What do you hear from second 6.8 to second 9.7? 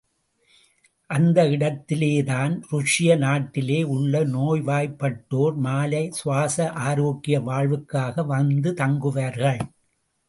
ஆரோக்கிய வாழ்வுக்காக வந்து தங்குவார்கள்.